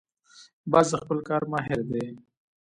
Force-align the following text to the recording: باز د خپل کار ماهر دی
باز 0.71 0.87
د 0.91 0.93
خپل 1.01 1.19
کار 1.29 1.43
ماهر 1.51 1.79
دی 1.89 2.05